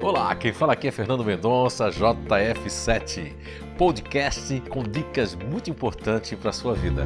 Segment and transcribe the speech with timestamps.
[0.00, 3.34] Olá, quem fala aqui é Fernando Mendonça, JF7,
[3.76, 7.04] podcast com dicas muito importantes para a sua vida.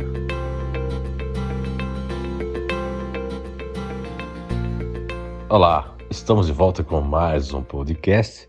[5.49, 8.46] Olá, estamos de volta com mais um podcast,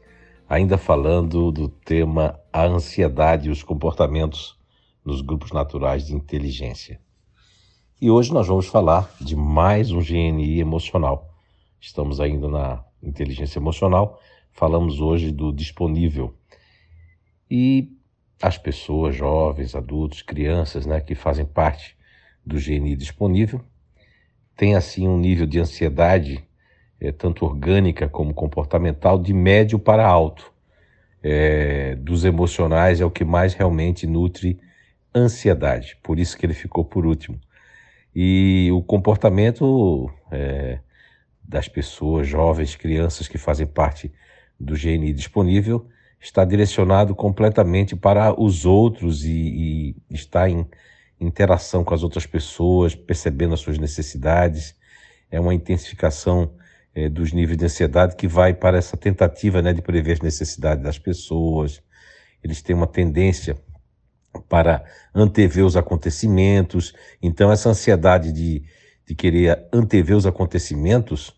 [0.50, 4.60] ainda falando do tema a ansiedade e os comportamentos
[5.06, 7.00] nos grupos naturais de inteligência.
[8.02, 11.34] E hoje nós vamos falar de mais um GNI emocional.
[11.80, 14.20] Estamos ainda na inteligência emocional,
[14.54, 16.34] falamos hoje do disponível.
[17.50, 17.92] E
[18.42, 21.98] as pessoas, jovens, adultos, crianças, né, que fazem parte
[22.46, 23.62] do GNI disponível,
[24.56, 26.44] têm assim um nível de ansiedade,
[27.00, 30.52] é, tanto orgânica como comportamental, de médio para alto.
[31.26, 34.60] É, dos emocionais é o que mais realmente nutre
[35.16, 37.40] ansiedade, por isso que ele ficou por último.
[38.14, 40.80] E o comportamento é,
[41.42, 44.12] das pessoas, jovens, crianças que fazem parte
[44.60, 45.88] do GNI disponível,
[46.20, 50.66] está direcionado completamente para os outros e, e está em
[51.20, 54.76] interação com as outras pessoas, percebendo as suas necessidades.
[55.30, 56.54] É uma intensificação
[56.96, 60.84] é, dos níveis de ansiedade que vai para essa tentativa né, de prever as necessidades
[60.84, 61.82] das pessoas.
[62.44, 63.58] Eles têm uma tendência
[64.48, 66.94] para antever os acontecimentos.
[67.22, 68.64] Então, essa ansiedade de,
[69.06, 71.36] de querer antever os acontecimentos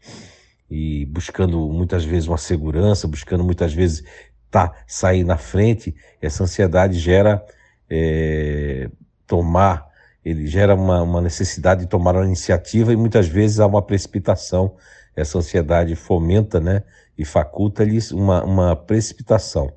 [0.70, 4.04] e buscando muitas vezes uma segurança, buscando muitas vezes
[4.50, 7.46] tá, sair na frente, essa ansiedade gera
[7.90, 8.90] é,
[9.28, 9.88] tomar,
[10.24, 14.76] ele gera uma, uma necessidade de tomar uma iniciativa e muitas vezes há uma precipitação.
[15.16, 16.84] Essa ansiedade fomenta né,
[17.18, 19.72] e faculta-lhes uma, uma precipitação.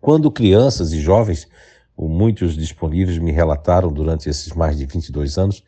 [0.00, 1.48] Quando crianças e jovens
[1.96, 5.64] muitos disponíveis me relataram durante esses mais de 22 anos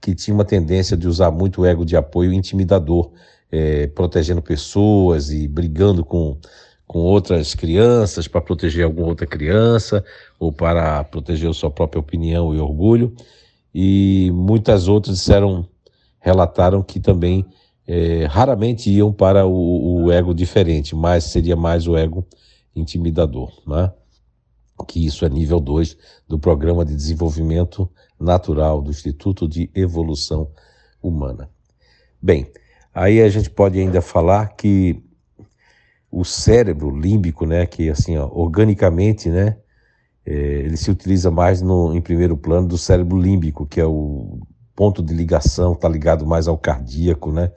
[0.00, 3.12] que tinha uma tendência de usar muito o ego de apoio intimidador,
[3.50, 6.38] é, protegendo pessoas e brigando com,
[6.86, 10.04] com outras crianças para proteger alguma outra criança
[10.38, 13.14] ou para proteger a sua própria opinião e orgulho.
[13.74, 15.68] E muitas outras disseram,
[16.20, 17.44] relataram que também
[17.86, 22.26] é, raramente iam para o, o ego diferente, mas seria mais o ego
[22.74, 23.92] intimidador, né?
[24.86, 25.96] que isso é nível 2
[26.28, 30.50] do Programa de Desenvolvimento Natural do Instituto de Evolução
[31.02, 31.50] Humana.
[32.20, 32.50] Bem,
[32.98, 35.02] aí a gente pode ainda falar que
[36.10, 39.56] o cérebro límbico, né, que assim, ó, organicamente, né,
[40.26, 44.40] é, ele se utiliza mais no, em primeiro plano do cérebro límbico, que é o
[44.74, 47.52] ponto de ligação, está ligado mais ao cardíaco, né,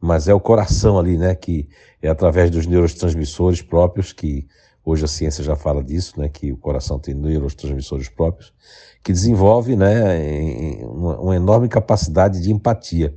[0.00, 1.68] mas é o coração ali, né, que
[2.00, 4.46] é através dos neurotransmissores próprios que
[4.88, 8.54] Hoje a ciência já fala disso, né, que o coração tem neurotransmissores próprios,
[9.04, 13.14] que desenvolve né, uma enorme capacidade de empatia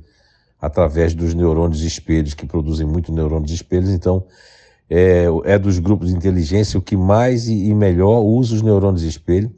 [0.62, 3.90] através dos neurônios espelhos, que produzem muito neurônios espelhos.
[3.90, 4.24] Então,
[4.88, 9.52] é, é dos grupos de inteligência o que mais e melhor usa os neurônios espelho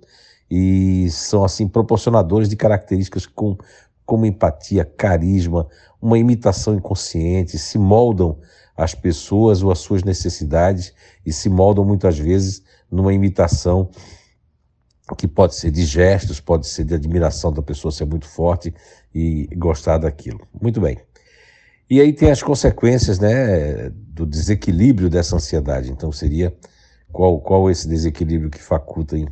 [0.50, 3.58] e são, assim, proporcionadores de características com,
[4.06, 5.66] como empatia, carisma,
[6.00, 8.38] uma imitação inconsciente, se moldam
[8.74, 10.94] as pessoas ou as suas necessidades
[11.24, 13.90] e se moldam muitas vezes numa imitação
[15.16, 18.72] que pode ser de gestos, pode ser de admiração da pessoa ser muito forte
[19.14, 20.40] e gostar daquilo.
[20.58, 20.98] Muito bem.
[21.90, 25.90] E aí tem as consequências né, do desequilíbrio dessa ansiedade.
[25.90, 26.56] Então seria
[27.12, 29.28] qual, qual esse desequilíbrio que faculta em,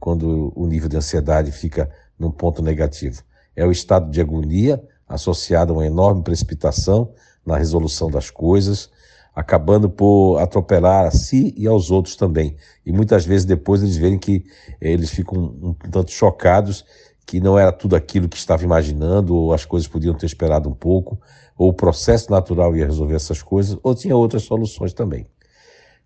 [0.00, 1.88] quando o nível de ansiedade fica
[2.18, 3.22] num ponto negativo?
[3.54, 7.12] É o estado de agonia associado a uma enorme precipitação
[7.46, 8.90] na resolução das coisas,
[9.34, 12.56] acabando por atropelar a si e aos outros também.
[12.86, 14.44] E muitas vezes depois eles veem que
[14.80, 16.84] eles ficam um tanto chocados
[17.26, 20.74] que não era tudo aquilo que estava imaginando, ou as coisas podiam ter esperado um
[20.74, 21.18] pouco,
[21.56, 25.26] ou o processo natural ia resolver essas coisas, ou tinha outras soluções também.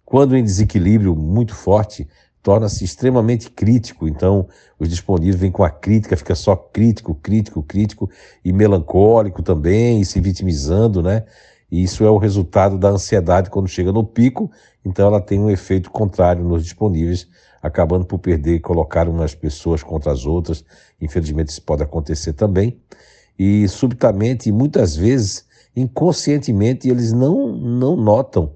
[0.05, 2.09] Quando em desequilíbrio muito forte,
[2.43, 4.09] torna-se extremamente crítico.
[4.09, 4.47] Então,
[4.79, 8.09] os disponíveis vêm com a crítica, fica só crítico, crítico, crítico
[8.45, 11.25] e melancólico também, e se vitimizando, né?
[11.71, 14.51] E isso é o resultado da ansiedade quando chega no pico,
[14.85, 17.29] então ela tem um efeito contrário nos disponíveis,
[17.63, 20.65] acabando por perder e colocar umas pessoas contra as outras.
[21.01, 22.81] Infelizmente, isso pode acontecer também.
[23.39, 28.53] E subitamente, muitas vezes, inconscientemente, eles não, não notam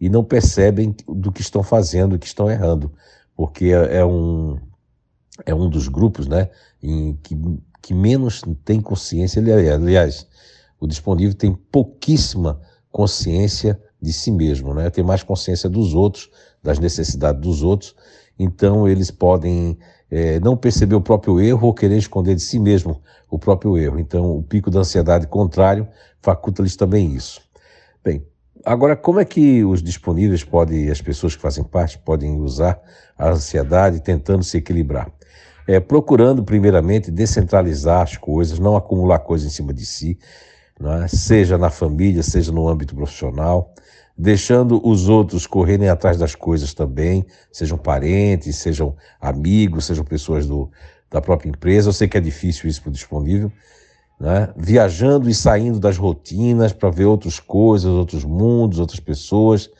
[0.00, 2.92] e não percebem do que estão fazendo, do que estão errando,
[3.36, 4.58] porque é, é um,
[5.44, 6.50] é um dos grupos né,
[6.82, 7.36] em que,
[7.82, 9.42] que menos tem consciência.
[9.42, 10.26] Aliás,
[10.80, 12.60] o disponível tem pouquíssima
[12.90, 14.90] consciência de si mesmo, né?
[14.90, 16.30] tem mais consciência dos outros,
[16.62, 17.94] das necessidades dos outros,
[18.38, 19.78] então eles podem
[20.10, 23.00] é, não perceber o próprio erro ou querer esconder de si mesmo
[23.30, 23.98] o próprio erro.
[23.98, 25.88] Então, o pico da ansiedade contrário
[26.20, 27.40] faculta-lhes também isso.
[28.02, 28.24] Bem,
[28.64, 32.80] agora como é que os disponíveis podem, as pessoas que fazem parte, podem usar
[33.18, 35.10] a ansiedade tentando se equilibrar?
[35.66, 40.18] É, procurando, primeiramente, descentralizar as coisas, não acumular coisas em cima de si,
[40.80, 41.08] é?
[41.08, 43.72] seja na família, seja no âmbito profissional,
[44.16, 50.70] deixando os outros correrem atrás das coisas também, sejam parentes, sejam amigos, sejam pessoas do,
[51.10, 51.88] da própria empresa.
[51.88, 53.50] Eu sei que é difícil isso para o disponível,
[54.20, 54.52] né?
[54.56, 59.70] viajando e saindo das rotinas para ver outras coisas, outros mundos, outras pessoas,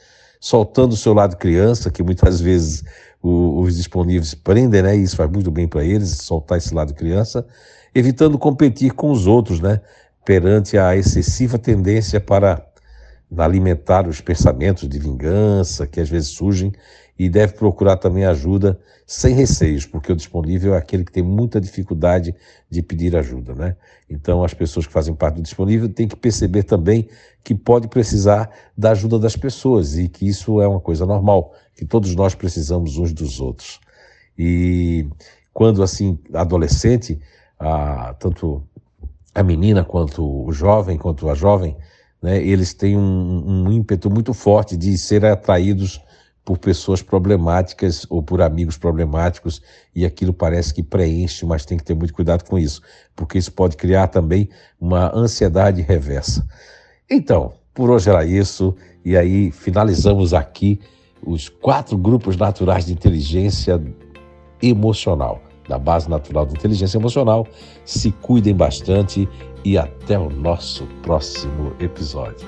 [0.41, 2.85] soltando o seu lado criança, que muitas vezes
[3.23, 4.96] o, os disponíveis prendem, né?
[4.96, 7.46] E isso faz muito bem para eles, soltar esse lado criança,
[7.94, 9.81] evitando competir com os outros, né?
[10.25, 12.67] Perante a excessiva tendência para
[13.37, 16.73] alimentar os pensamentos de vingança que às vezes surgem
[17.19, 21.61] e deve procurar também ajuda sem receios, porque o disponível é aquele que tem muita
[21.61, 22.35] dificuldade
[22.71, 23.76] de pedir ajuda, né?
[24.09, 27.09] Então as pessoas que fazem parte do disponível têm que perceber também
[27.43, 31.85] que pode precisar da ajuda das pessoas e que isso é uma coisa normal, que
[31.85, 33.79] todos nós precisamos uns dos outros.
[34.38, 35.06] E
[35.53, 37.20] quando assim adolescente,
[37.59, 38.62] a, tanto
[39.35, 41.77] a menina quanto o jovem, quanto a jovem,
[42.23, 46.01] né, eles têm um, um ímpeto muito forte de serem atraídos
[46.45, 49.63] por pessoas problemáticas ou por amigos problemáticos
[49.95, 52.83] e aquilo parece que preenche, mas tem que ter muito cuidado com isso,
[53.17, 54.49] porque isso pode criar também
[54.79, 56.47] uma ansiedade reversa.
[57.11, 60.79] Então, por hoje era isso, e aí finalizamos aqui
[61.27, 63.83] os quatro grupos naturais de inteligência
[64.63, 67.47] emocional, da base natural de inteligência emocional.
[67.85, 69.29] Se cuidem bastante
[69.65, 72.47] e até o nosso próximo episódio.